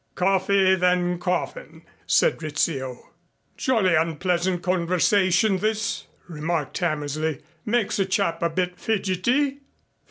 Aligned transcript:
"Coffee 0.15 0.73
then 0.73 1.19
coffin," 1.19 1.83
said 2.07 2.41
Rizzio. 2.41 3.11
"Jolly 3.55 3.93
unpleasant 3.93 4.63
conversation 4.63 5.59
this," 5.59 6.07
remarked 6.27 6.79
Hammersley. 6.79 7.43
"Makes 7.67 7.99
a 7.99 8.07
chap 8.07 8.41
a 8.41 8.49
bit 8.49 8.79
fidgety." 8.79 9.59